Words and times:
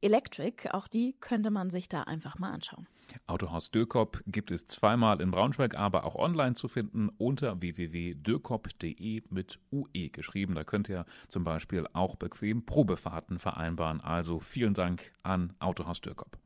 Electric. 0.00 0.70
Auch 0.70 0.88
die 0.88 1.14
könnte 1.20 1.50
man 1.50 1.70
sich 1.70 1.88
da 1.88 2.02
einfach 2.02 2.38
mal 2.38 2.50
anschauen. 2.50 2.86
Autohaus 3.26 3.70
Dürkop 3.70 4.22
gibt 4.26 4.50
es 4.50 4.66
zweimal 4.66 5.20
in 5.20 5.30
Braunschweig, 5.30 5.76
aber 5.76 6.04
auch 6.04 6.14
online 6.14 6.54
zu 6.54 6.68
finden 6.68 7.08
unter 7.16 7.60
www.dürkop.de 7.60 9.22
mit 9.30 9.58
UE 9.72 10.10
geschrieben. 10.10 10.54
Da 10.54 10.64
könnt 10.64 10.88
ihr 10.88 11.06
zum 11.28 11.44
Beispiel 11.44 11.86
auch 11.92 12.16
bequem 12.16 12.64
Probefahrten 12.66 13.38
vereinbaren. 13.38 14.00
Also 14.00 14.40
vielen 14.40 14.74
Dank 14.74 15.12
an 15.22 15.54
Autohaus 15.58 16.00
Dürkop. 16.00 16.38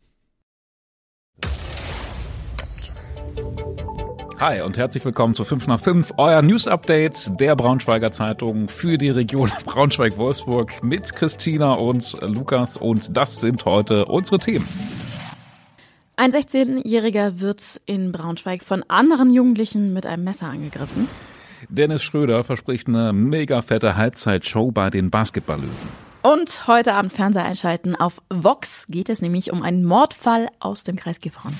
Hi 4.42 4.60
und 4.60 4.76
herzlich 4.76 5.04
willkommen 5.04 5.34
zu 5.34 5.44
5 5.44 5.68
nach 5.68 5.78
5, 5.78 6.14
euer 6.16 6.42
News 6.42 6.66
Update 6.66 7.38
der 7.38 7.54
Braunschweiger 7.54 8.10
Zeitung 8.10 8.66
für 8.66 8.98
die 8.98 9.10
Region 9.10 9.52
Braunschweig-Wolfsburg 9.64 10.82
mit 10.82 11.14
Christina 11.14 11.74
und 11.74 12.20
Lukas 12.22 12.76
und 12.76 13.16
das 13.16 13.38
sind 13.38 13.64
heute 13.66 14.06
unsere 14.06 14.40
Themen. 14.40 14.66
Ein 16.16 16.32
16-Jähriger 16.32 17.38
wird 17.38 17.80
in 17.86 18.10
Braunschweig 18.10 18.64
von 18.64 18.82
anderen 18.88 19.32
Jugendlichen 19.32 19.92
mit 19.92 20.06
einem 20.06 20.24
Messer 20.24 20.46
angegriffen. 20.46 21.06
Dennis 21.68 22.02
Schröder 22.02 22.42
verspricht 22.42 22.88
eine 22.88 23.12
mega 23.12 23.62
fette 23.62 23.96
Halbzeitshow 23.96 24.72
bei 24.72 24.90
den 24.90 25.10
Basketballlöwen. 25.10 25.70
Und 26.22 26.66
heute 26.66 26.94
Abend 26.94 27.12
Fernseher 27.12 27.44
einschalten. 27.44 27.94
Auf 27.94 28.20
Vox 28.28 28.86
geht 28.88 29.08
es 29.08 29.22
nämlich 29.22 29.52
um 29.52 29.62
einen 29.62 29.84
Mordfall 29.84 30.48
aus 30.58 30.82
dem 30.82 30.96
Kreis 30.96 31.20
Gifhorn. 31.20 31.54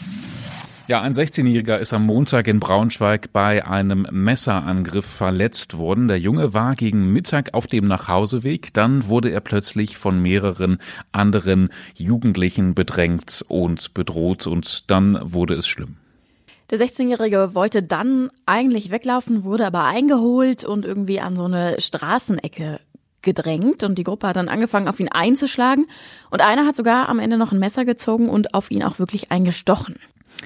Ja, 0.88 1.00
ein 1.00 1.14
16-Jähriger 1.14 1.78
ist 1.78 1.92
am 1.92 2.06
Montag 2.06 2.48
in 2.48 2.58
Braunschweig 2.58 3.32
bei 3.32 3.64
einem 3.64 4.04
Messerangriff 4.10 5.06
verletzt 5.06 5.78
worden. 5.78 6.08
Der 6.08 6.18
Junge 6.18 6.54
war 6.54 6.74
gegen 6.74 7.12
Mittag 7.12 7.54
auf 7.54 7.68
dem 7.68 7.84
Nachhauseweg. 7.84 8.74
Dann 8.74 9.06
wurde 9.06 9.30
er 9.30 9.40
plötzlich 9.40 9.96
von 9.96 10.20
mehreren 10.20 10.78
anderen 11.12 11.68
Jugendlichen 11.96 12.74
bedrängt 12.74 13.44
und 13.46 13.94
bedroht 13.94 14.48
und 14.48 14.90
dann 14.90 15.18
wurde 15.22 15.54
es 15.54 15.68
schlimm. 15.68 15.96
Der 16.70 16.80
16-Jährige 16.80 17.54
wollte 17.54 17.84
dann 17.84 18.30
eigentlich 18.44 18.90
weglaufen, 18.90 19.44
wurde 19.44 19.66
aber 19.66 19.84
eingeholt 19.84 20.64
und 20.64 20.84
irgendwie 20.84 21.20
an 21.20 21.36
so 21.36 21.44
eine 21.44 21.80
Straßenecke 21.80 22.80
gedrängt 23.22 23.84
und 23.84 23.98
die 23.98 24.04
Gruppe 24.04 24.26
hat 24.26 24.36
dann 24.36 24.48
angefangen, 24.48 24.88
auf 24.88 24.98
ihn 24.98 25.08
einzuschlagen 25.08 25.86
und 26.30 26.40
einer 26.40 26.66
hat 26.66 26.74
sogar 26.74 27.08
am 27.08 27.20
Ende 27.20 27.38
noch 27.38 27.52
ein 27.52 27.60
Messer 27.60 27.84
gezogen 27.84 28.28
und 28.28 28.52
auf 28.54 28.72
ihn 28.72 28.82
auch 28.82 28.98
wirklich 28.98 29.30
eingestochen. 29.30 29.94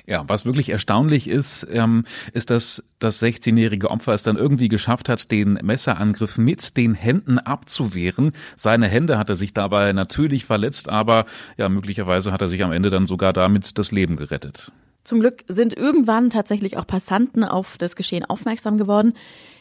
Ja, 0.06 0.24
was 0.26 0.44
wirklich 0.44 0.70
erstaunlich 0.70 1.28
ist, 1.28 1.66
ähm, 1.70 2.04
ist, 2.32 2.50
dass 2.50 2.84
das 2.98 3.22
16-jährige 3.22 3.90
Opfer 3.90 4.14
es 4.14 4.22
dann 4.22 4.36
irgendwie 4.36 4.68
geschafft 4.68 5.08
hat, 5.08 5.30
den 5.30 5.54
Messerangriff 5.62 6.38
mit 6.38 6.76
den 6.76 6.94
Händen 6.94 7.38
abzuwehren. 7.38 8.32
Seine 8.56 8.88
Hände 8.88 9.18
hat 9.18 9.28
er 9.28 9.36
sich 9.36 9.54
dabei 9.54 9.92
natürlich 9.92 10.44
verletzt, 10.44 10.88
aber 10.88 11.26
ja, 11.56 11.68
möglicherweise 11.68 12.32
hat 12.32 12.40
er 12.40 12.48
sich 12.48 12.62
am 12.62 12.72
Ende 12.72 12.90
dann 12.90 13.06
sogar 13.06 13.32
damit 13.32 13.78
das 13.78 13.92
Leben 13.92 14.16
gerettet. 14.16 14.72
Zum 15.06 15.20
Glück 15.20 15.44
sind 15.46 15.76
irgendwann 15.76 16.30
tatsächlich 16.30 16.76
auch 16.76 16.86
Passanten 16.86 17.44
auf 17.44 17.78
das 17.78 17.94
Geschehen 17.94 18.24
aufmerksam 18.24 18.76
geworden. 18.76 19.14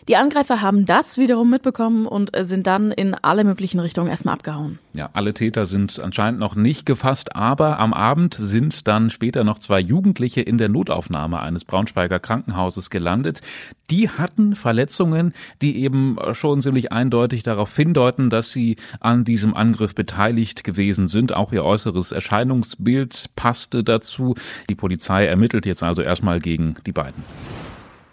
Die 0.07 0.17
Angreifer 0.17 0.61
haben 0.61 0.85
das 0.85 1.17
wiederum 1.17 1.49
mitbekommen 1.49 2.05
und 2.05 2.29
sind 2.37 2.67
dann 2.67 2.91
in 2.91 3.15
alle 3.15 3.43
möglichen 3.43 3.79
Richtungen 3.79 4.07
erstmal 4.07 4.35
abgehauen. 4.35 4.77
Ja, 4.93 5.09
alle 5.13 5.33
Täter 5.33 5.65
sind 5.65 5.99
anscheinend 5.99 6.39
noch 6.39 6.53
nicht 6.53 6.85
gefasst, 6.85 7.35
aber 7.35 7.79
am 7.79 7.91
Abend 7.91 8.35
sind 8.35 8.87
dann 8.87 9.09
später 9.09 9.43
noch 9.43 9.57
zwei 9.57 9.79
Jugendliche 9.79 10.41
in 10.41 10.59
der 10.59 10.69
Notaufnahme 10.69 11.39
eines 11.39 11.65
Braunschweiger 11.65 12.19
Krankenhauses 12.19 12.91
gelandet. 12.91 13.41
Die 13.89 14.07
hatten 14.11 14.55
Verletzungen, 14.55 15.33
die 15.63 15.79
eben 15.79 16.17
schon 16.33 16.61
ziemlich 16.61 16.91
eindeutig 16.91 17.41
darauf 17.41 17.75
hindeuten, 17.75 18.29
dass 18.29 18.51
sie 18.51 18.75
an 18.99 19.23
diesem 19.23 19.55
Angriff 19.55 19.95
beteiligt 19.95 20.63
gewesen 20.63 21.07
sind. 21.07 21.33
Auch 21.33 21.51
ihr 21.51 21.65
äußeres 21.65 22.11
Erscheinungsbild 22.11 23.31
passte 23.35 23.83
dazu. 23.83 24.35
Die 24.69 24.75
Polizei 24.75 25.25
ermittelt 25.25 25.65
jetzt 25.65 25.81
also 25.81 26.03
erstmal 26.03 26.39
gegen 26.39 26.75
die 26.85 26.91
beiden. 26.91 27.23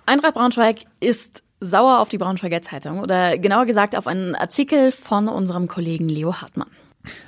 Eintracht 0.06 0.34
Braunschweig 0.34 0.78
ist 1.00 1.42
sauer 1.62 2.00
auf 2.00 2.08
die 2.08 2.18
Braunschweiger 2.18 2.60
Zeitung 2.60 3.00
oder 3.00 3.38
genauer 3.38 3.66
gesagt 3.66 3.96
auf 3.96 4.06
einen 4.06 4.34
Artikel 4.34 4.92
von 4.92 5.28
unserem 5.28 5.68
Kollegen 5.68 6.08
Leo 6.08 6.40
Hartmann. 6.40 6.68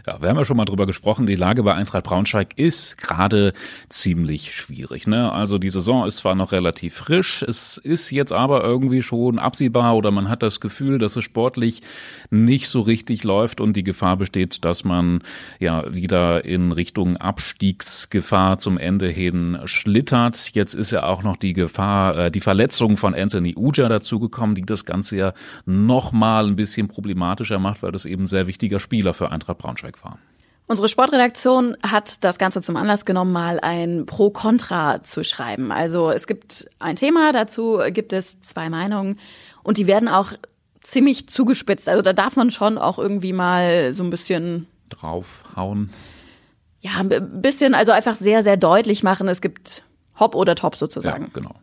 Ja, 0.07 0.21
wir 0.21 0.29
haben 0.29 0.37
ja 0.37 0.45
schon 0.45 0.57
mal 0.57 0.65
drüber 0.65 0.87
gesprochen. 0.87 1.27
Die 1.27 1.35
Lage 1.35 1.63
bei 1.63 1.75
Eintracht 1.75 2.05
Braunschweig 2.05 2.57
ist 2.57 2.99
gerade 2.99 3.53
ziemlich 3.89 4.55
schwierig. 4.55 5.07
Ne? 5.07 5.33
Also 5.33 5.59
die 5.59 5.71
Saison 5.71 6.07
ist 6.07 6.19
zwar 6.19 6.35
noch 6.35 6.53
relativ 6.53 6.95
frisch, 6.95 7.43
es 7.43 7.79
ist 7.79 8.11
jetzt 8.11 8.33
aber 8.33 8.63
irgendwie 8.63 9.03
schon 9.03 9.39
absehbar 9.39 9.97
oder 9.97 10.11
man 10.11 10.29
hat 10.29 10.43
das 10.43 10.61
Gefühl, 10.61 10.99
dass 10.99 11.17
es 11.17 11.25
sportlich 11.25 11.83
nicht 12.31 12.69
so 12.69 12.81
richtig 12.81 13.25
läuft 13.25 13.61
und 13.61 13.77
die 13.77 13.83
Gefahr 13.83 14.17
besteht, 14.17 14.65
dass 14.65 14.85
man 14.85 15.21
ja 15.59 15.93
wieder 15.93 16.45
in 16.45 16.73
Richtung 16.73 17.17
Abstiegsgefahr 17.17 18.59
zum 18.59 18.79
Ende 18.79 19.09
hin 19.09 19.59
schlittert. 19.65 20.55
Jetzt 20.55 20.75
ist 20.75 20.93
ja 20.93 21.05
auch 21.05 21.23
noch 21.23 21.37
die 21.37 21.53
Gefahr, 21.53 22.17
äh, 22.17 22.31
die 22.31 22.41
Verletzung 22.41 22.97
von 22.97 23.15
Anthony 23.15 23.55
Uja 23.57 23.89
dazugekommen, 23.89 24.55
die 24.55 24.63
das 24.63 24.85
Ganze 24.85 25.17
ja 25.17 25.33
noch 25.67 26.13
mal 26.13 26.47
ein 26.47 26.57
bisschen 26.57 26.89
problematischer 26.89 27.59
macht, 27.59 27.83
weil 27.83 27.93
das 27.93 28.05
eben 28.05 28.25
ein 28.25 28.27
sehr 28.27 28.47
wichtiger 28.47 28.79
Spieler 28.79 29.15
für 29.15 29.31
Eintracht 29.31 29.64
Braunschweig 29.65 30.05
war. 30.05 30.19
Unsere 30.67 30.89
Sportredaktion 30.89 31.77
hat 31.83 32.25
das 32.25 32.39
Ganze 32.39 32.63
zum 32.63 32.77
Anlass 32.77 33.05
genommen, 33.05 33.33
mal 33.33 33.61
ein 33.61 34.07
Pro-Contra 34.07 35.03
zu 35.03 35.23
schreiben. 35.23 35.73
Also 35.73 36.11
es 36.11 36.27
gibt 36.27 36.71
ein 36.79 36.97
Thema, 36.97 37.33
dazu 37.33 37.81
gibt 37.91 38.15
es 38.15 38.41
zwei 38.41 38.71
Meinungen 38.71 39.19
und 39.63 39.77
die 39.77 39.87
werden 39.87 40.09
auch 40.09 40.33
ziemlich 40.81 41.29
zugespitzt. 41.29 41.89
Also 41.89 42.03
da 42.03 42.13
darf 42.15 42.37
man 42.37 42.51
schon 42.51 42.79
auch 42.79 42.99
irgendwie 42.99 43.35
mal 43.35 43.93
so 43.93 44.03
ein 44.05 44.11
bisschen 44.11 44.67
draufhauen. 44.89 45.91
Ja, 46.81 46.93
ein 46.99 47.43
bisschen, 47.43 47.75
also 47.75 47.93
einfach 47.93 48.17
sehr, 48.17 48.43
sehr 48.43 48.57
deutlich 48.57 49.03
machen. 49.03 49.29
Es 49.29 49.43
gibt 49.43 49.85
Hop 50.19 50.35
oder 50.35 50.55
Top 50.55 50.77
sozusagen. 50.77 51.25
Ja, 51.25 51.31
genau. 51.33 51.55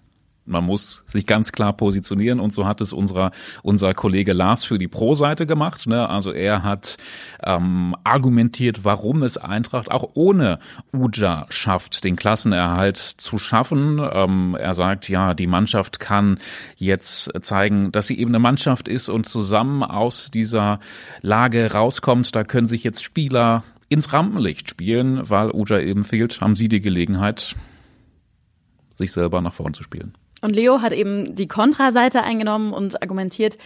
Man 0.52 0.66
muss 0.66 1.04
sich 1.08 1.26
ganz 1.26 1.52
klar 1.52 1.74
positionieren 1.74 2.40
und 2.40 2.54
so 2.54 2.66
hat 2.66 2.82
es 2.82 2.94
unser, 2.94 3.32
unser 3.64 3.94
Kollege 3.94 4.34
Lars 4.34 4.64
für 4.64 4.78
die 4.78 4.88
Pro-Seite 4.88 5.48
gemacht. 5.48 5.88
Ne? 5.88 6.08
Also 6.08 6.32
er 6.32 6.64
hat 6.64 6.98
ähm, 7.44 7.96
argumentiert, 8.04 8.84
warum 8.84 9.24
es 9.24 9.38
Eintracht 9.38 9.90
auch 9.90 10.12
ohne 10.14 10.60
Uja 10.94 11.48
schafft, 11.50 12.04
den 12.04 12.16
Klassenerhalt 12.16 12.98
zu 12.98 13.38
schaffen. 13.38 14.00
Ähm, 14.12 14.56
er 14.60 14.74
sagt, 14.74 15.10
ja, 15.10 15.34
die 15.34 15.48
Mannschaft 15.48 16.00
kann 16.00 16.40
jetzt 16.76 17.32
zeigen, 17.42 17.92
dass 17.92 18.08
sie 18.08 18.20
eben 18.20 18.32
eine 18.32 18.40
Mannschaft 18.40 18.88
ist 18.88 19.10
und 19.10 19.28
zusammen 19.28 19.84
aus 19.84 20.32
dieser 20.32 20.80
Lage 21.22 21.72
rauskommt. 21.72 22.36
Da 22.36 22.44
können 22.44 22.68
sich 22.68 22.84
jetzt 22.84 23.04
Spieler 23.04 23.64
ins 23.92 24.14
Rampenlicht 24.14 24.70
spielen, 24.70 25.30
weil 25.30 25.52
Uja 25.52 25.80
eben 25.80 26.06
fehlt, 26.06 26.40
haben 26.40 26.56
sie 26.56 26.70
die 26.70 26.80
Gelegenheit, 26.80 27.58
sich 28.94 29.12
selber 29.12 29.42
nach 29.42 29.54
vorn 29.54 29.74
zu 29.74 29.84
spielen. 29.84 30.14
Und 30.42 30.56
Leo 30.56 30.82
hat 30.82 30.94
eben 30.94 31.36
die 31.36 31.48
Kontraseite 31.48 32.24
eingenommen 32.24 32.74
und 32.74 33.02
argumentiert, 33.02 33.58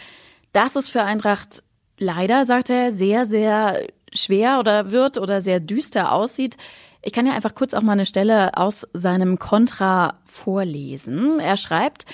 dass 0.53 0.75
es 0.75 0.90
für 0.90 1.03
Eintracht 1.03 1.63
leider, 1.97 2.46
sagt 2.46 2.69
er, 2.69 2.91
sehr, 2.91 3.25
sehr 3.25 3.88
schwer 4.13 4.59
oder 4.59 4.91
wird 4.91 5.18
oder 5.18 5.41
sehr 5.41 5.59
düster 5.59 6.12
aussieht. 6.12 6.58
Ich 7.02 7.14
kann 7.14 7.28
ja 7.28 7.34
einfach 7.34 7.56
kurz 7.56 7.74
auch 7.74 7.81
mal 7.81 7.94
eine 7.94 8.06
Stelle 8.06 8.58
aus 8.58 8.88
seinem 8.94 9.38
Kontra 9.38 10.18
vorlesen. 10.25 11.40
Er 11.40 11.58
schreibt, 11.58 12.06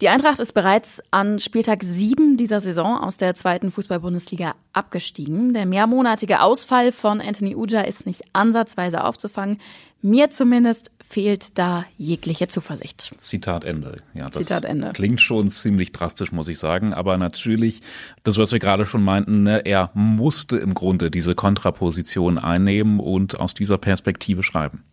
die 0.00 0.08
Eintracht 0.08 0.38
ist 0.38 0.54
bereits 0.54 1.02
an 1.10 1.40
Spieltag 1.40 1.82
7 1.82 2.36
dieser 2.36 2.60
Saison 2.60 2.98
aus 2.98 3.16
der 3.16 3.34
zweiten 3.34 3.72
Fußball-Bundesliga 3.72 4.54
abgestiegen. 4.72 5.54
Der 5.54 5.66
mehrmonatige 5.66 6.40
Ausfall 6.40 6.92
von 6.92 7.20
Anthony 7.20 7.56
Uja 7.56 7.80
ist 7.80 8.06
nicht 8.06 8.22
ansatzweise 8.32 9.02
aufzufangen. 9.02 9.60
Mir 10.00 10.30
zumindest 10.30 10.92
fehlt 11.02 11.58
da 11.58 11.84
jegliche 11.96 12.46
Zuversicht. 12.46 13.14
Zitat 13.18 13.64
Ende. 13.64 14.02
Ja, 14.14 14.26
das 14.26 14.36
Zitat 14.36 14.64
Ende. 14.64 14.92
Klingt 14.92 15.20
schon 15.20 15.50
ziemlich 15.50 15.90
drastisch, 15.90 16.30
muss 16.30 16.46
ich 16.46 16.58
sagen. 16.58 16.94
Aber 16.94 17.18
natürlich, 17.18 17.80
das, 18.22 18.38
was 18.38 18.52
wir 18.52 18.60
gerade 18.60 18.86
schon 18.86 19.02
meinten, 19.02 19.42
ne, 19.42 19.64
er 19.64 19.90
musste 19.94 20.56
im 20.58 20.74
Grunde 20.74 21.10
diese 21.10 21.34
Kontraposition 21.34 22.38
einnehmen 22.38 23.00
und 23.00 23.40
aus 23.40 23.54
dieser 23.54 23.78
Perspektive 23.78 24.44
schreiben. 24.44 24.84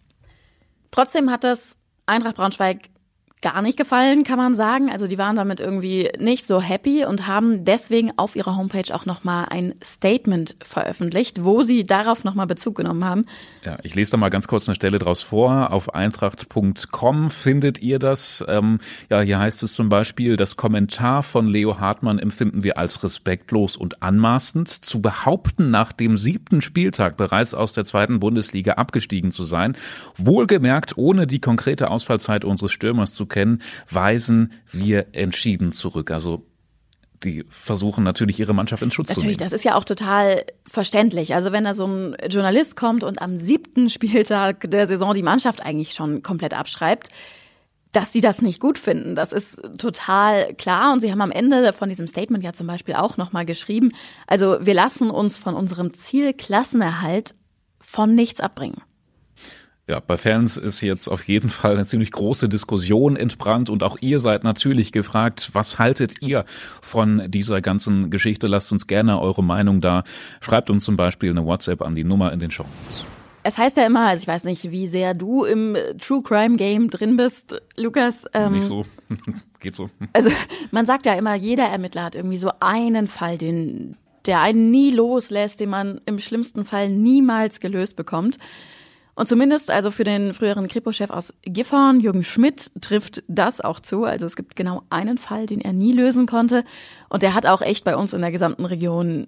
Trotzdem 0.90 1.30
hat 1.30 1.44
das 1.44 1.78
Eintracht 2.08 2.38
Braunschweig 2.38 2.90
gar 3.46 3.62
nicht 3.62 3.78
gefallen, 3.78 4.24
kann 4.24 4.40
man 4.40 4.56
sagen. 4.56 4.90
Also 4.90 5.06
die 5.06 5.20
waren 5.20 5.36
damit 5.36 5.60
irgendwie 5.60 6.10
nicht 6.18 6.48
so 6.48 6.60
happy 6.60 7.06
und 7.06 7.28
haben 7.28 7.64
deswegen 7.64 8.12
auf 8.18 8.36
ihrer 8.36 8.58
Homepage 8.58 8.92
auch 8.92 9.06
nochmal 9.06 9.46
ein 9.52 9.76
Statement 9.84 10.56
veröffentlicht, 10.64 11.44
wo 11.46 11.62
sie 11.62 11.84
darauf 11.84 12.24
nochmal 12.24 12.48
Bezug 12.48 12.74
genommen 12.74 13.06
haben. 13.06 13.28
Ja, 13.64 13.78
ich 13.84 13.94
lese 13.94 14.12
da 14.12 14.18
mal 14.18 14.30
ganz 14.30 14.48
kurz 14.48 14.68
eine 14.68 14.74
Stelle 14.74 14.98
draus 14.98 15.22
vor. 15.22 15.72
Auf 15.72 15.94
eintracht.com 15.94 17.30
findet 17.30 17.84
ihr 17.84 18.00
das. 18.00 18.44
Ähm, 18.48 18.80
ja, 19.12 19.22
hier 19.22 19.38
heißt 19.38 19.62
es 19.62 19.74
zum 19.74 19.90
Beispiel, 19.90 20.38
das 20.38 20.56
Kommentar 20.56 21.22
von 21.22 21.46
Leo 21.46 21.80
Hartmann 21.80 22.18
empfinden 22.18 22.64
wir 22.64 22.80
als 22.80 23.04
respektlos 23.04 23.78
und 23.78 24.02
anmaßend. 24.02 24.70
Zu 24.70 25.04
behaupten, 25.04 25.70
nach 25.70 25.92
dem 25.92 26.18
siebten 26.18 26.64
Spieltag 26.64 27.16
bereits 27.16 27.54
aus 27.54 27.74
der 27.74 27.86
zweiten 27.86 28.20
Bundesliga 28.20 28.74
abgestiegen 28.74 29.32
zu 29.32 29.44
sein, 29.44 29.78
wohlgemerkt 30.16 30.98
ohne 30.98 31.28
die 31.28 31.40
konkrete 31.40 31.92
Ausfallzeit 31.92 32.44
unseres 32.44 32.72
Stürmers 32.72 33.14
zu 33.14 33.28
kennen, 33.36 33.62
weisen 33.92 34.54
wir 34.72 35.08
entschieden 35.12 35.74
zurück. 35.74 36.10
Also 36.10 36.46
die 37.26 37.44
versuchen 37.50 38.06
natürlich 38.06 38.40
ihre 38.40 38.54
Mannschaft 38.54 38.82
in 38.82 38.92
Schutz 38.92 39.10
natürlich, 39.10 39.16
zu 39.16 39.22
nehmen. 39.22 39.34
Natürlich, 39.34 39.52
das 39.52 39.60
ist 39.60 39.66
ja 39.66 39.76
auch 39.76 39.84
total 39.84 40.46
verständlich. 40.66 41.36
Also 41.36 41.52
wenn 41.52 41.66
da 41.66 41.74
so 41.74 41.86
ein 41.86 42.16
Journalist 42.30 42.78
kommt 42.78 43.04
und 43.04 43.22
am 43.22 43.38
siebten 43.38 43.90
Spieltag 43.90 44.72
der 44.72 44.88
Saison 44.88 45.14
die 45.14 45.22
Mannschaft 45.22 45.66
eigentlich 45.66 45.94
schon 45.94 46.24
komplett 46.24 46.54
abschreibt, 46.54 47.10
dass 47.92 48.14
sie 48.14 48.22
das 48.22 48.42
nicht 48.42 48.62
gut 48.62 48.78
finden. 48.78 49.16
Das 49.16 49.34
ist 49.34 49.62
total 49.78 50.54
klar. 50.54 50.94
Und 50.94 51.02
sie 51.02 51.12
haben 51.12 51.22
am 51.22 51.32
Ende 51.32 51.74
von 51.74 51.90
diesem 51.90 52.08
Statement 52.08 52.44
ja 52.44 52.54
zum 52.54 52.68
Beispiel 52.68 52.96
auch 52.96 53.18
nochmal 53.18 53.46
geschrieben, 53.46 53.92
also 54.28 54.58
wir 54.62 54.74
lassen 54.74 55.10
uns 55.10 55.38
von 55.38 55.56
unserem 55.56 55.94
Ziel 55.94 56.34
Klassenerhalt 56.34 57.36
von 57.82 58.16
nichts 58.16 58.40
abbringen. 58.40 58.82
Ja, 59.88 60.00
bei 60.00 60.18
Fans 60.18 60.58
ist 60.58 60.82
jetzt 60.82 61.08
auf 61.08 61.28
jeden 61.28 61.50
Fall 61.50 61.74
eine 61.74 61.86
ziemlich 61.86 62.12
große 62.12 62.50
Diskussion 62.50 63.16
entbrannt 63.16 63.70
und 63.70 63.84
auch 63.84 63.98
ihr 64.02 64.20
seid 64.20 64.44
natürlich 64.44 64.92
gefragt, 64.92 65.52
was 65.54 65.78
haltet 65.78 66.24
ihr 66.24 66.44
von 66.82 67.30
dieser 67.30 67.62
ganzen 67.62 68.10
Geschichte? 68.10 68.48
Lasst 68.48 68.72
uns 68.72 68.88
gerne 68.88 69.22
eure 69.22 69.44
Meinung 69.44 69.82
da. 69.82 70.04
Schreibt 70.42 70.72
uns 70.72 70.86
zum 70.86 70.98
Beispiel 70.98 71.30
eine 71.30 71.46
WhatsApp 71.46 71.84
an 71.84 71.94
die 71.94 72.04
Nummer 72.04 72.34
in 72.34 72.40
den 72.40 72.50
Show 72.50 72.64
Notes. 72.64 73.06
Es 73.44 73.60
heißt 73.60 73.78
ja 73.78 73.86
immer, 73.86 74.08
also 74.08 74.24
ich 74.24 74.28
weiß 74.28 74.46
nicht, 74.46 74.72
wie 74.72 74.88
sehr 74.88 75.14
du 75.14 75.44
im 75.44 75.78
True 76.00 76.24
Crime 76.24 76.58
Game 76.58 76.90
drin 76.90 77.16
bist, 77.16 77.62
Lukas. 77.78 78.26
Ähm, 78.34 78.54
nicht 78.54 78.64
so. 78.64 78.86
Geht 79.60 79.76
so. 79.76 79.92
Also 80.14 80.32
man 80.72 80.88
sagt 80.88 81.06
ja 81.06 81.14
immer, 81.14 81.36
jeder 81.36 81.66
Ermittler 81.66 82.06
hat 82.06 82.16
irgendwie 82.16 82.38
so 82.38 82.50
einen 82.60 83.08
Fall, 83.08 83.38
den 83.38 83.98
der 84.26 84.42
einen 84.42 84.72
nie 84.72 84.90
loslässt, 84.90 85.60
den 85.60 85.70
man 85.70 86.02
im 86.08 86.18
schlimmsten 86.18 86.66
Fall 86.66 86.90
niemals 86.90 87.60
gelöst 87.60 87.96
bekommt. 87.96 88.40
Und 89.16 89.30
zumindest 89.30 89.72
also 89.72 89.92
für 89.92 90.04
den 90.04 90.34
früheren 90.34 90.68
Kripo-Chef 90.68 91.10
aus 91.10 91.34
Gifhorn, 91.44 92.02
Jürgen 92.02 92.26
Schmidt, 92.26 92.72
trifft 92.82 93.24
das 93.28 93.62
auch 93.62 93.80
zu. 93.80 94.04
Also 94.04 94.26
es 94.26 94.36
gibt 94.36 94.58
genau 94.58 94.84
einen 94.90 95.18
Fall, 95.18 95.46
den 95.46 95.62
er 95.62 95.72
nie 95.72 95.94
lösen 95.94 96.28
konnte. 96.28 96.66
Und 97.10 97.24
der 97.24 97.34
hat 97.34 97.46
auch 97.46 97.62
echt 97.62 97.86
bei 97.86 97.96
uns 97.96 98.14
in 98.14 98.22
der 98.22 98.32
gesamten 98.32 98.66
Region 98.66 99.28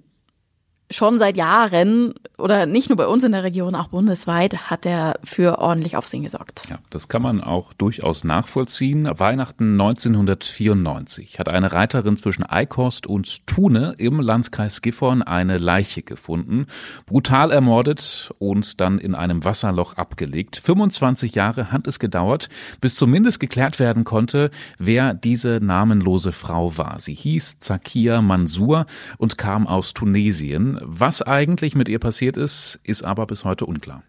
schon 0.90 1.20
seit 1.20 1.38
Jahren 1.38 2.14
oder 2.38 2.66
nicht 2.66 2.90
nur 2.90 2.98
bei 2.98 3.08
uns 3.08 3.24
in 3.24 3.32
der 3.32 3.44
Region, 3.44 3.76
auch 3.76 3.90
bundesweit 3.90 4.70
hat 4.70 4.86
er 4.86 5.20
für 5.24 5.60
ordentlich 5.60 5.98
Aufsehen 5.98 6.24
gesorgt. 6.24 6.64
Ja, 6.70 6.80
das 6.90 7.08
kann 7.08 7.22
man 7.22 7.42
auch 7.42 7.74
durchaus 7.74 8.24
nachvollziehen. 8.24 9.10
Weihnachten 9.18 9.72
1994 9.74 11.40
hat 11.40 11.50
eine 11.50 11.74
Reiterin 11.74 12.16
zwischen 12.16 12.44
Eikost 12.44 13.08
und 13.08 13.48
Thune 13.48 13.96
im 13.98 14.20
Landkreis 14.20 14.82
Gifhorn 14.82 15.24
eine 15.24 15.58
Leiche 15.58 16.04
gefunden, 16.04 16.68
brutal 17.06 17.52
ermordet 17.52 18.32
und 18.40 18.80
dann 18.80 19.00
in 19.00 19.16
einem 19.16 19.44
Wasserloch 19.44 19.96
abgelegt. 19.96 20.58
25 20.58 21.36
Jahre 21.36 21.72
hat 21.72 21.88
es 21.88 22.00
gedauert, 22.00 22.50
bis 22.80 22.96
zumindest 22.96 23.40
geklärt 23.40 23.80
werden 23.80 24.04
konnte, 24.04 24.52
wer 24.78 25.14
diese 25.14 25.60
namenlose 25.62 26.32
Frau 26.32 26.78
war. 26.78 27.00
Sie 27.00 27.14
hieß 27.14 27.60
Zakia 27.60 28.22
Mansur 28.22 28.86
und 29.18 29.38
kam 29.38 29.68
aus 29.68 29.94
Tunesien. 29.94 30.77
Was 30.84 31.22
eigentlich 31.22 31.76
mit 31.76 31.90
ihr 31.90 32.00
passiert 32.00 32.38
ist, 32.38 32.80
ist 32.84 33.04
aber 33.04 33.26
bis 33.26 33.46
heute 33.46 33.66
unklar. 33.66 34.04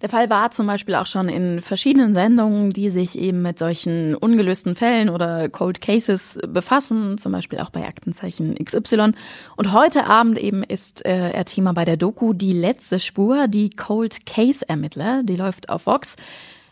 Der 0.00 0.08
Fall 0.08 0.30
war 0.30 0.52
zum 0.52 0.66
Beispiel 0.68 0.94
auch 0.94 1.06
schon 1.06 1.28
in 1.28 1.60
verschiedenen 1.60 2.14
Sendungen, 2.14 2.72
die 2.72 2.88
sich 2.88 3.18
eben 3.18 3.42
mit 3.42 3.58
solchen 3.58 4.14
ungelösten 4.14 4.76
Fällen 4.76 5.08
oder 5.10 5.48
Cold 5.48 5.80
Cases 5.80 6.38
befassen, 6.46 7.18
zum 7.18 7.32
Beispiel 7.32 7.58
auch 7.58 7.70
bei 7.70 7.84
Aktenzeichen 7.84 8.54
XY. 8.64 9.12
Und 9.56 9.72
heute 9.72 10.06
Abend 10.06 10.38
eben 10.38 10.62
ist 10.62 11.04
äh, 11.04 11.30
er 11.32 11.44
Thema 11.46 11.72
bei 11.72 11.84
der 11.84 11.96
Doku 11.96 12.32
Die 12.32 12.52
letzte 12.52 13.00
Spur, 13.00 13.48
die 13.48 13.70
Cold 13.70 14.24
Case 14.24 14.64
Ermittler, 14.68 15.22
die 15.24 15.36
läuft 15.36 15.68
auf 15.68 15.86
Vox. 15.86 16.14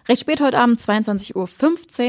Recht 0.08 0.20
spät 0.20 0.40
heute 0.40 0.58
Abend, 0.58 0.80
22.15 0.80 1.34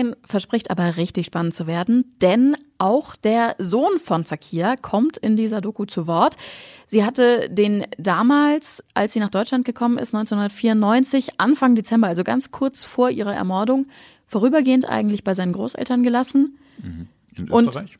Uhr, 0.09 0.17
verspricht 0.23 0.69
aber 0.69 0.97
richtig 0.97 1.25
spannend 1.25 1.55
zu 1.55 1.65
werden, 1.65 2.13
denn 2.21 2.55
auch 2.77 3.15
der 3.15 3.55
Sohn 3.57 3.97
von 3.99 4.23
Zakia 4.23 4.75
kommt 4.75 5.17
in 5.17 5.35
dieser 5.35 5.61
Doku 5.61 5.85
zu 5.85 6.05
Wort. 6.05 6.37
Sie 6.85 7.03
hatte 7.03 7.49
den 7.49 7.85
damals, 7.97 8.83
als 8.93 9.13
sie 9.13 9.19
nach 9.19 9.31
Deutschland 9.31 9.65
gekommen 9.65 9.97
ist, 9.97 10.13
1994, 10.13 11.39
Anfang 11.39 11.73
Dezember, 11.73 12.07
also 12.07 12.23
ganz 12.23 12.51
kurz 12.51 12.83
vor 12.83 13.09
ihrer 13.09 13.33
Ermordung, 13.33 13.87
vorübergehend 14.27 14.87
eigentlich 14.87 15.23
bei 15.23 15.33
seinen 15.33 15.53
Großeltern 15.53 16.03
gelassen. 16.03 16.59
Mhm. 16.83 17.07
In 17.35 17.51
Österreich? 17.51 17.95
Und 17.95 17.99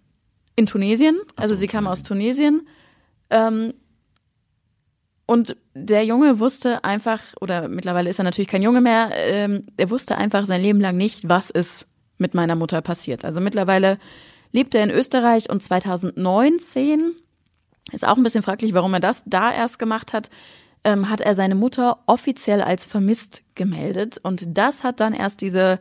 in 0.56 0.66
Tunesien. 0.68 1.18
Also 1.36 1.56
so, 1.56 1.60
sie 1.60 1.68
kam 1.68 1.88
aus 1.88 2.04
Tunesien. 2.04 2.68
Ähm, 3.30 3.74
und 5.28 5.58
der 5.74 6.06
Junge 6.06 6.40
wusste 6.40 6.84
einfach, 6.86 7.22
oder 7.42 7.68
mittlerweile 7.68 8.10
ist 8.10 8.18
er 8.18 8.24
natürlich 8.24 8.48
kein 8.48 8.62
Junge 8.62 8.80
mehr, 8.80 9.10
ähm, 9.14 9.66
er 9.76 9.92
wusste 9.92 10.18
einfach 10.18 10.46
sein 10.46 10.62
Leben 10.62 10.80
lang 10.80 10.96
nicht, 10.96 11.28
was 11.28 11.50
ist 11.50 11.86
mit 12.18 12.34
meiner 12.34 12.56
Mutter 12.56 12.82
passiert. 12.82 13.26
Also 13.26 13.42
mittlerweile 13.42 14.00
lebt 14.54 14.74
er 14.74 14.84
in 14.84 14.90
Österreich 14.90 15.50
und 15.50 15.62
2019 15.62 17.12
ist 17.92 18.08
auch 18.08 18.16
ein 18.16 18.24
bisschen 18.24 18.42
fraglich, 18.42 18.74
warum 18.74 18.94
er 18.94 19.02
das 19.02 19.24
da 19.26 19.54
erst 19.54 19.80
gemacht 19.80 20.14
hat, 20.14 20.30
ähm, 20.86 21.10
hat 21.10 21.20
er 21.20 21.36
seine 21.36 21.56
Mutter 21.56 22.00
offiziell 22.06 22.62
als 22.62 22.86
vermisst 22.86 23.44
gemeldet. 23.56 24.20
Und 24.24 24.58
das 24.58 24.86
hat 24.86 25.02
dann 25.02 25.14
erst 25.14 25.42
diese 25.42 25.80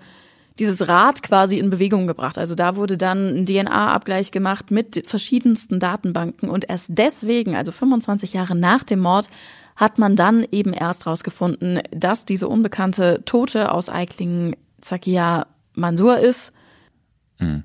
dieses 0.58 0.88
Rad 0.88 1.23
quasi 1.23 1.58
in 1.58 1.70
Bewegung 1.70 2.06
gebracht. 2.06 2.38
Also 2.38 2.55
da 2.55 2.76
wurde 2.76 2.97
dann 2.97 3.29
ein 3.29 3.47
DNA-Abgleich 3.47 4.31
gemacht 4.31 4.70
mit 4.70 5.05
verschiedensten 5.06 5.81
Datenbanken 5.81 6.49
und 6.49 6.69
erst 6.69 6.87
deswegen, 6.88 7.55
also 7.55 7.73
25 7.73 8.32
Jahre 8.32 8.55
nach 8.55 8.82
dem 8.82 9.00
Mord, 9.00 9.29
hat 9.76 9.99
man 9.99 10.17
dann 10.17 10.47
eben 10.50 10.73
erst 10.73 11.06
rausgefunden, 11.06 11.81
dass 11.91 12.25
diese 12.25 12.49
unbekannte 12.49 13.23
Tote 13.26 13.70
aus 13.70 13.88
Eiklingen 13.88 14.56
Zakia 14.81 15.47
Mansur 15.75 16.19
ist. 16.19 16.53
Mhm. 17.38 17.62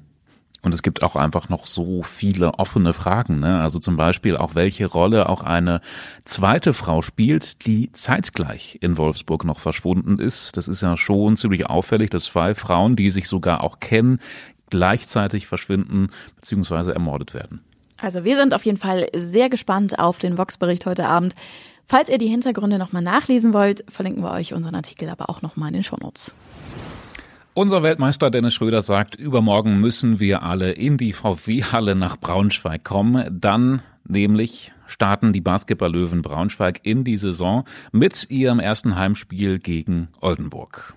Und 0.63 0.73
es 0.73 0.83
gibt 0.83 1.01
auch 1.01 1.15
einfach 1.15 1.49
noch 1.49 1.65
so 1.65 2.03
viele 2.03 2.53
offene 2.59 2.93
Fragen. 2.93 3.39
Ne? 3.39 3.61
Also 3.61 3.79
zum 3.79 3.97
Beispiel 3.97 4.37
auch, 4.37 4.53
welche 4.53 4.85
Rolle 4.85 5.27
auch 5.27 5.41
eine 5.41 5.81
zweite 6.23 6.73
Frau 6.73 7.01
spielt, 7.01 7.65
die 7.65 7.91
zeitgleich 7.93 8.77
in 8.81 8.97
Wolfsburg 8.97 9.43
noch 9.43 9.59
verschwunden 9.59 10.19
ist. 10.19 10.57
Das 10.57 10.67
ist 10.67 10.81
ja 10.81 10.97
schon 10.97 11.35
ziemlich 11.35 11.65
auffällig, 11.65 12.11
dass 12.11 12.25
zwei 12.25 12.53
Frauen, 12.53 12.95
die 12.95 13.09
sich 13.09 13.27
sogar 13.27 13.63
auch 13.63 13.79
kennen, 13.79 14.19
gleichzeitig 14.69 15.47
verschwinden 15.47 16.09
bzw. 16.39 16.91
ermordet 16.91 17.33
werden. 17.33 17.61
Also 17.97 18.23
wir 18.23 18.35
sind 18.35 18.53
auf 18.53 18.65
jeden 18.65 18.77
Fall 18.77 19.07
sehr 19.15 19.49
gespannt 19.49 19.99
auf 19.99 20.19
den 20.19 20.37
Vox-Bericht 20.37 20.85
heute 20.85 21.07
Abend. 21.07 21.35
Falls 21.85 22.09
ihr 22.09 22.17
die 22.17 22.27
Hintergründe 22.27 22.77
nochmal 22.77 23.01
nachlesen 23.01 23.53
wollt, 23.53 23.83
verlinken 23.89 24.23
wir 24.23 24.31
euch 24.31 24.53
unseren 24.53 24.75
Artikel 24.75 25.09
aber 25.09 25.29
auch 25.29 25.41
nochmal 25.41 25.69
in 25.69 25.73
den 25.73 25.83
Shownotes. 25.83 26.33
Unser 27.53 27.83
Weltmeister 27.83 28.31
Dennis 28.31 28.53
Schröder 28.53 28.81
sagt, 28.81 29.15
übermorgen 29.15 29.81
müssen 29.81 30.21
wir 30.21 30.41
alle 30.41 30.71
in 30.71 30.95
die 30.97 31.11
VW-Halle 31.11 31.95
nach 31.95 32.15
Braunschweig 32.15 32.85
kommen. 32.85 33.27
Dann 33.29 33.81
nämlich 34.05 34.71
starten 34.87 35.33
die 35.33 35.41
Basketball-Löwen 35.41 36.21
Braunschweig 36.21 36.79
in 36.83 37.03
die 37.03 37.17
Saison 37.17 37.65
mit 37.91 38.29
ihrem 38.29 38.61
ersten 38.61 38.95
Heimspiel 38.95 39.59
gegen 39.59 40.07
Oldenburg. 40.21 40.93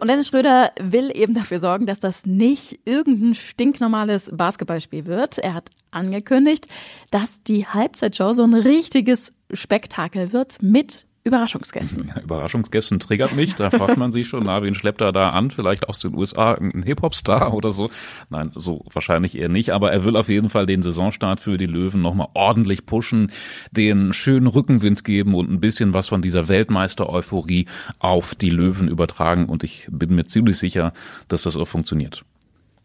Und 0.00 0.08
Dennis 0.08 0.28
Schröder 0.28 0.72
will 0.80 1.10
eben 1.14 1.34
dafür 1.34 1.60
sorgen, 1.60 1.84
dass 1.84 2.00
das 2.00 2.24
nicht 2.24 2.80
irgendein 2.86 3.34
stinknormales 3.34 4.30
Basketballspiel 4.34 5.04
wird. 5.04 5.38
Er 5.38 5.52
hat 5.52 5.68
angekündigt, 5.90 6.66
dass 7.10 7.42
die 7.42 7.66
Halbzeitshow 7.66 8.32
so 8.32 8.42
ein 8.42 8.54
richtiges 8.54 9.34
Spektakel 9.52 10.32
wird 10.32 10.62
mit 10.62 11.04
Überraschungsgästen. 11.26 12.06
Ja, 12.06 12.20
Überraschungsgästen 12.20 13.00
triggert 13.00 13.34
mich. 13.34 13.54
Da 13.54 13.70
fragt 13.70 13.96
man 13.96 14.12
sich 14.12 14.28
schon, 14.28 14.44
na, 14.44 14.62
wen 14.62 14.74
schleppt 14.74 15.00
er 15.00 15.10
da 15.10 15.30
an? 15.30 15.50
Vielleicht 15.50 15.88
aus 15.88 15.98
den 15.98 16.14
USA 16.14 16.52
irgendein 16.52 16.82
Hip-Hop-Star 16.82 17.54
oder 17.54 17.72
so. 17.72 17.90
Nein, 18.28 18.50
so 18.54 18.84
wahrscheinlich 18.92 19.38
eher 19.38 19.48
nicht. 19.48 19.70
Aber 19.70 19.90
er 19.90 20.04
will 20.04 20.16
auf 20.16 20.28
jeden 20.28 20.50
Fall 20.50 20.66
den 20.66 20.82
Saisonstart 20.82 21.40
für 21.40 21.56
die 21.56 21.64
Löwen 21.64 22.02
nochmal 22.02 22.28
ordentlich 22.34 22.84
pushen, 22.84 23.32
den 23.70 24.12
schönen 24.12 24.46
Rückenwind 24.46 25.02
geben 25.02 25.34
und 25.34 25.50
ein 25.50 25.60
bisschen 25.60 25.94
was 25.94 26.08
von 26.08 26.20
dieser 26.20 26.48
Weltmeister-Euphorie 26.48 27.68
auf 28.00 28.34
die 28.34 28.50
Löwen 28.50 28.88
übertragen. 28.88 29.46
Und 29.46 29.64
ich 29.64 29.88
bin 29.90 30.14
mir 30.14 30.24
ziemlich 30.26 30.58
sicher, 30.58 30.92
dass 31.28 31.44
das 31.44 31.56
auch 31.56 31.64
funktioniert. 31.64 32.22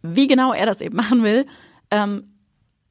Wie 0.02 0.28
genau 0.28 0.54
er 0.54 0.66
das 0.66 0.80
eben 0.80 0.96
machen 0.96 1.24
will, 1.24 1.46
ähm, 1.92 2.24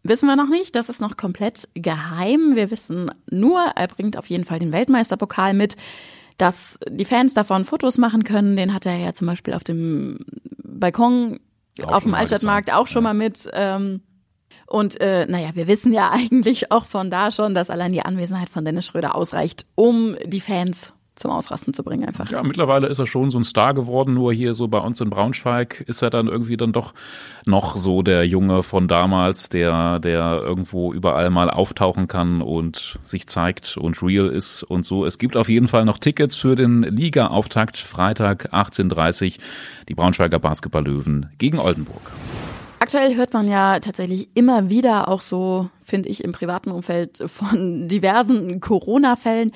Wissen 0.02 0.26
wir 0.26 0.36
noch 0.36 0.48
nicht, 0.48 0.74
das 0.74 0.88
ist 0.88 1.00
noch 1.00 1.16
komplett 1.16 1.68
geheim. 1.74 2.54
Wir 2.54 2.70
wissen 2.70 3.10
nur, 3.30 3.60
er 3.60 3.88
bringt 3.88 4.16
auf 4.16 4.28
jeden 4.28 4.44
Fall 4.44 4.58
den 4.58 4.72
Weltmeisterpokal 4.72 5.54
mit, 5.54 5.76
dass 6.38 6.78
die 6.88 7.04
Fans 7.04 7.34
davon 7.34 7.64
Fotos 7.64 7.98
machen 7.98 8.24
können. 8.24 8.56
Den 8.56 8.72
hat 8.72 8.86
er 8.86 8.96
ja 8.96 9.12
zum 9.12 9.26
Beispiel 9.26 9.54
auf 9.54 9.64
dem 9.64 10.18
Balkon 10.62 11.40
Auch 11.82 11.92
auf 11.92 12.02
dem 12.04 12.14
Altstadtmarkt 12.14 12.72
auch 12.72 12.86
schon 12.86 13.02
mal 13.02 13.14
mit. 13.14 13.50
Ähm, 13.52 14.02
und 14.66 15.00
äh, 15.00 15.26
naja, 15.26 15.50
wir 15.54 15.66
wissen 15.66 15.92
ja 15.92 16.10
eigentlich 16.12 16.70
auch 16.70 16.84
von 16.84 17.10
da 17.10 17.30
schon, 17.30 17.54
dass 17.54 17.70
allein 17.70 17.92
die 17.92 18.02
Anwesenheit 18.02 18.50
von 18.50 18.64
Dennis 18.64 18.86
Schröder 18.86 19.14
ausreicht, 19.14 19.66
um 19.74 20.16
die 20.24 20.40
Fans 20.40 20.92
zum 21.18 21.30
Ausrasten 21.30 21.74
zu 21.74 21.82
bringen 21.82 22.04
einfach. 22.04 22.30
Ja, 22.30 22.42
mittlerweile 22.42 22.86
ist 22.86 22.98
er 22.98 23.06
schon 23.06 23.30
so 23.30 23.38
ein 23.38 23.44
Star 23.44 23.74
geworden, 23.74 24.14
nur 24.14 24.32
hier 24.32 24.54
so 24.54 24.68
bei 24.68 24.78
uns 24.78 25.00
in 25.00 25.10
Braunschweig 25.10 25.82
ist 25.86 26.02
er 26.02 26.10
dann 26.10 26.28
irgendwie 26.28 26.56
dann 26.56 26.72
doch 26.72 26.94
noch 27.44 27.76
so 27.76 28.02
der 28.02 28.26
Junge 28.26 28.62
von 28.62 28.88
damals, 28.88 29.48
der, 29.48 29.98
der 29.98 30.40
irgendwo 30.42 30.92
überall 30.92 31.30
mal 31.30 31.50
auftauchen 31.50 32.08
kann 32.08 32.42
und 32.42 32.98
sich 33.02 33.26
zeigt 33.26 33.76
und 33.76 34.02
real 34.02 34.28
ist 34.28 34.62
und 34.62 34.86
so. 34.86 35.04
Es 35.04 35.18
gibt 35.18 35.36
auf 35.36 35.48
jeden 35.48 35.68
Fall 35.68 35.84
noch 35.84 35.98
Tickets 35.98 36.36
für 36.36 36.54
den 36.54 36.82
Liga-Auftakt 36.82 37.76
Freitag 37.76 38.52
18.30 38.52 39.38
die 39.88 39.94
Braunschweiger 39.94 40.38
Basketball-Löwen 40.38 41.30
gegen 41.38 41.58
Oldenburg. 41.58 42.12
Aktuell 42.80 43.16
hört 43.16 43.32
man 43.32 43.48
ja 43.48 43.80
tatsächlich 43.80 44.28
immer 44.34 44.70
wieder 44.70 45.08
auch 45.08 45.20
so, 45.20 45.68
finde 45.82 46.08
ich, 46.08 46.22
im 46.22 46.32
privaten 46.32 46.70
Umfeld 46.70 47.24
von 47.26 47.88
diversen 47.88 48.60
Corona-Fällen. 48.60 49.52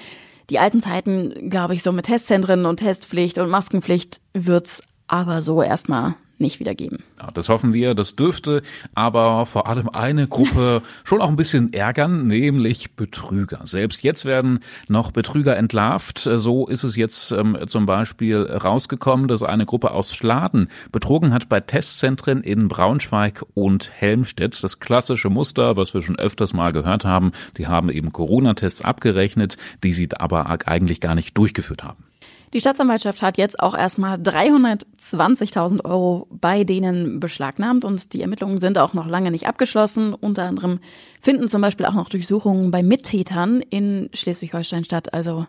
Die 0.53 0.59
alten 0.59 0.83
Zeiten, 0.83 1.49
glaube 1.49 1.73
ich, 1.73 1.83
so 1.83 1.93
mit 1.93 2.05
Testzentren 2.05 2.67
und 2.67 2.77
Testpflicht 2.77 3.39
und 3.39 3.49
Maskenpflicht 3.49 4.21
wird's 4.35 4.83
aber 5.07 5.41
so 5.41 5.63
erstmal 5.63 6.15
nicht 6.39 6.61
wieder 6.61 6.75
geben. 6.75 6.99
Ja, 7.19 7.31
das 7.33 7.49
hoffen 7.49 7.73
wir. 7.73 7.95
Das 7.95 8.17
dürfte 8.17 8.63
aber 8.95 9.47
vor 9.47 9.67
allem 9.67 9.89
eine 9.89 10.27
Gruppe 10.27 10.83
schon 11.05 11.21
auch 11.21 11.29
ein 11.29 11.37
bisschen 11.37 11.73
ärgern, 11.73 12.27
nämlich 12.27 12.93
Betrüger. 12.97 13.61
Selbst 13.65 14.03
jetzt 14.03 14.25
werden 14.25 14.61
noch 14.89 15.13
Betrüger 15.13 15.57
entlarvt. 15.57 16.19
So 16.19 16.67
ist 16.67 16.85
es 16.85 16.97
jetzt 16.97 17.33
ähm, 17.33 17.57
zum 17.67 17.87
Beispiel 17.87 18.43
rausgekommen, 18.43 19.29
dass 19.29 19.43
eine 19.43 19.67
Gruppe 19.67 19.93
aus 19.93 20.15
Schladen 20.15 20.69
betrogen 20.91 21.33
hat 21.33 21.49
bei 21.49 21.61
Testzentren 21.61 22.43
in 22.43 22.69
Braunschweig 22.69 23.45
und 23.55 23.91
Helmstedt. 23.93 24.63
Das 24.63 24.81
klassische 24.81 25.31
Muster, 25.31 25.77
was 25.77 25.95
wir 25.95 26.03
schon 26.03 26.19
öfters 26.19 26.53
mal 26.53 26.73
gehört 26.73 27.05
haben. 27.05 27.33
Sie 27.57 27.67
haben 27.67 27.91
eben 27.91 28.13
Corona-Tests 28.13 28.83
abgerechnet, 28.83 29.57
die 29.83 29.93
sie 29.93 30.09
aber 30.13 30.51
eigentlich 30.67 31.01
gar 31.01 31.15
nicht 31.15 31.37
durchgeführt 31.37 31.85
haben. 31.85 32.05
Die 32.53 32.61
Staatsanwaltschaft 32.61 33.23
hat 33.23 33.39
jetzt 33.39 33.59
auch 33.61 33.77
erstmal 33.77 34.19
320.000 34.19 35.85
Euro 35.87 36.27
bei 36.31 36.65
denen 36.65 37.19
beschlagnahmt 37.19 37.85
und 37.87 38.13
die 38.13 38.21
Ermittlungen 38.21 38.61
sind 38.61 38.77
auch 38.77 38.93
noch 38.93 39.07
lange 39.07 39.31
nicht 39.31 39.47
abgeschlossen. 39.47 40.13
Unter 40.13 40.45
anderem 40.45 40.81
finden 41.21 41.49
zum 41.49 41.63
Beispiel 41.63 41.87
auch 41.87 41.95
noch 41.95 42.11
Durchsuchungen 42.11 42.71
bei 42.71 42.83
Mittätern 42.83 43.63
in 43.63 44.11
Schleswig-Holstein 44.13 44.85
statt. 44.85 45.15
Also 45.15 45.47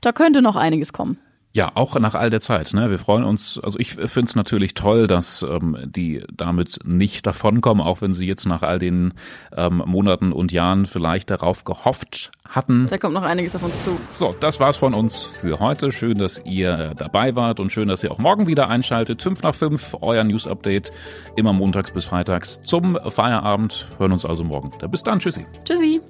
da 0.00 0.10
könnte 0.10 0.42
noch 0.42 0.56
einiges 0.56 0.92
kommen. 0.92 1.18
Ja, 1.52 1.72
auch 1.74 1.98
nach 1.98 2.14
all 2.14 2.30
der 2.30 2.40
Zeit. 2.40 2.72
Ne? 2.74 2.90
Wir 2.90 2.98
freuen 2.98 3.24
uns, 3.24 3.58
also 3.58 3.76
ich 3.80 3.94
finde 3.94 4.28
es 4.28 4.36
natürlich 4.36 4.74
toll, 4.74 5.08
dass 5.08 5.42
ähm, 5.42 5.76
die 5.84 6.22
damit 6.32 6.78
nicht 6.84 7.26
davonkommen, 7.26 7.84
auch 7.84 8.00
wenn 8.02 8.12
sie 8.12 8.24
jetzt 8.24 8.46
nach 8.46 8.62
all 8.62 8.78
den 8.78 9.14
ähm, 9.56 9.82
Monaten 9.84 10.30
und 10.30 10.52
Jahren 10.52 10.86
vielleicht 10.86 11.28
darauf 11.28 11.64
gehofft 11.64 12.30
hatten. 12.48 12.86
Da 12.88 12.98
kommt 12.98 13.14
noch 13.14 13.22
einiges 13.22 13.56
auf 13.56 13.64
uns 13.64 13.84
zu. 13.84 13.98
So, 14.12 14.34
das 14.38 14.60
war's 14.60 14.76
von 14.76 14.94
uns 14.94 15.24
für 15.24 15.58
heute. 15.58 15.90
Schön, 15.90 16.18
dass 16.18 16.40
ihr 16.44 16.94
dabei 16.96 17.34
wart 17.34 17.58
und 17.58 17.72
schön, 17.72 17.88
dass 17.88 18.04
ihr 18.04 18.12
auch 18.12 18.18
morgen 18.18 18.46
wieder 18.46 18.68
einschaltet. 18.68 19.20
Fünf 19.20 19.42
nach 19.42 19.54
fünf, 19.54 19.96
euer 20.00 20.22
News-Update, 20.22 20.92
immer 21.34 21.52
montags 21.52 21.90
bis 21.90 22.04
freitags 22.04 22.62
zum 22.62 22.96
Feierabend. 23.08 23.88
Hören 23.98 24.12
uns 24.12 24.24
also 24.24 24.44
morgen. 24.44 24.70
Bis 24.88 25.02
dann, 25.02 25.18
tschüssi. 25.18 25.46
Tschüssi. 25.64 26.00